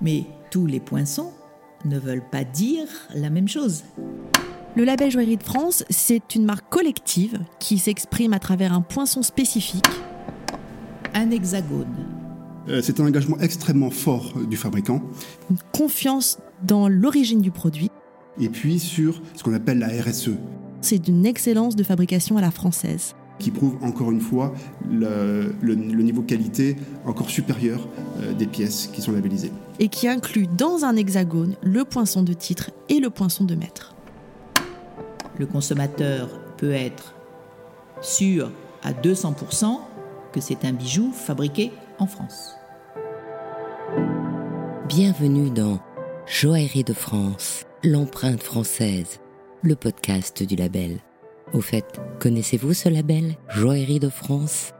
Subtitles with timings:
[0.00, 1.32] Mais tous les poinçons
[1.84, 3.84] ne veulent pas dire la même chose.
[4.76, 9.22] Le label Joaillerie de France, c'est une marque collective qui s'exprime à travers un poinçon
[9.22, 9.84] spécifique.
[11.14, 11.86] Un hexagone.
[12.68, 15.02] Euh, c'est un engagement extrêmement fort du fabricant.
[15.50, 17.90] Une confiance dans l'origine du produit.
[18.40, 20.30] Et puis sur ce qu'on appelle la RSE.
[20.80, 24.52] C'est d'une excellence de fabrication à la française qui prouve encore une fois
[24.90, 27.86] le, niveau qualité encore supérieur
[28.20, 29.52] euh, des pièces qui sont labellisées.
[29.78, 33.94] Et qui inclut dans un hexagone le poinçon de titre et le poinçon de maître.
[35.38, 37.14] Le consommateur peut être
[38.00, 38.50] sûr
[38.82, 39.78] à 200%
[40.32, 42.54] que c'est un bijou fabriqué en France.
[44.88, 45.80] Bienvenue dans
[46.26, 49.20] Joaillerie de France, l'empreinte française,
[49.62, 50.98] le podcast du label.
[51.54, 54.72] Au fait, connaissez-vous ce label, Joaillerie de France?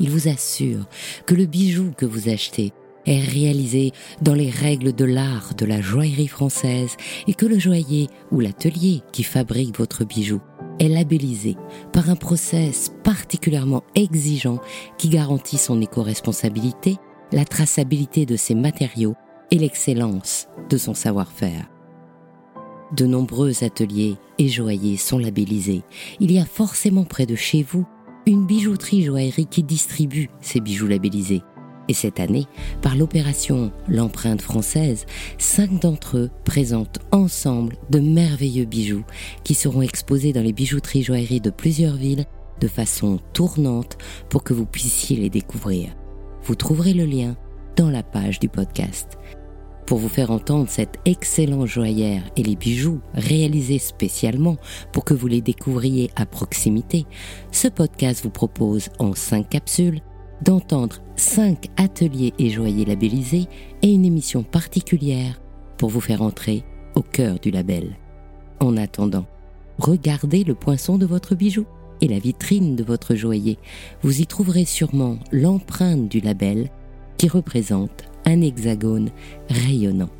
[0.00, 0.86] Il vous assure
[1.26, 2.72] que le bijou que vous achetez
[3.04, 8.08] est réalisé dans les règles de l'art de la joaillerie française et que le joaillier
[8.30, 10.40] ou l'atelier qui fabrique votre bijou
[10.78, 11.56] est labellisé
[11.92, 14.60] par un process particulièrement exigeant
[14.96, 16.96] qui garantit son éco-responsabilité,
[17.32, 19.14] la traçabilité de ses matériaux
[19.50, 21.66] et l'excellence de son savoir-faire.
[22.96, 25.82] De nombreux ateliers et joailliers sont labellisés.
[26.20, 27.86] Il y a forcément près de chez vous
[28.24, 31.42] une bijouterie joaillerie qui distribue ces bijoux labellisés.
[31.88, 32.46] Et cette année,
[32.80, 35.04] par l'opération L'empreinte française,
[35.38, 39.04] cinq d'entre eux présentent ensemble de merveilleux bijoux
[39.44, 42.24] qui seront exposés dans les bijouteries joailleries de plusieurs villes
[42.60, 43.98] de façon tournante
[44.30, 45.94] pour que vous puissiez les découvrir.
[46.42, 47.36] Vous trouverez le lien
[47.76, 49.18] dans la page du podcast
[49.88, 54.58] pour vous faire entendre cette excellente joaillère et les bijoux réalisés spécialement
[54.92, 57.06] pour que vous les découvriez à proximité,
[57.52, 60.02] ce podcast vous propose en cinq capsules
[60.44, 63.46] d'entendre cinq ateliers et joailliers labellisés
[63.80, 65.40] et une émission particulière
[65.78, 67.96] pour vous faire entrer au cœur du label.
[68.60, 69.24] En attendant,
[69.78, 71.64] regardez le poinçon de votre bijou
[72.02, 73.56] et la vitrine de votre joaillier.
[74.02, 76.68] Vous y trouverez sûrement l'empreinte du label
[77.16, 79.10] qui représente un hexagone
[79.48, 80.10] rayonnant.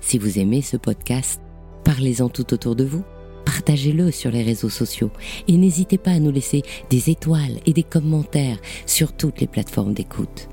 [0.00, 1.40] Si vous aimez ce podcast,
[1.84, 3.02] parlez-en tout autour de vous,
[3.44, 5.10] partagez-le sur les réseaux sociaux
[5.48, 9.94] et n'hésitez pas à nous laisser des étoiles et des commentaires sur toutes les plateformes
[9.94, 10.48] d'écoute.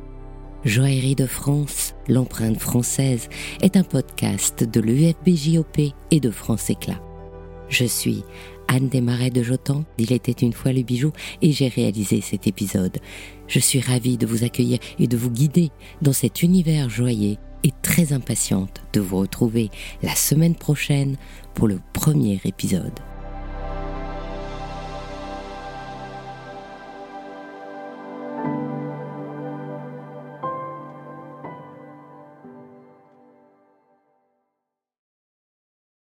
[0.63, 3.29] Joaillerie de France, l'empreinte française,
[3.61, 7.01] est un podcast de l'UFBJOP et de France Éclat.
[7.69, 8.23] Je suis
[8.67, 11.11] Anne Desmarais de Jotan, d'Il était une fois le bijou,
[11.41, 12.97] et j'ai réalisé cet épisode.
[13.47, 15.69] Je suis ravie de vous accueillir et de vous guider
[16.01, 19.69] dans cet univers joyeux et très impatiente de vous retrouver
[20.03, 21.17] la semaine prochaine
[21.53, 22.93] pour le premier épisode.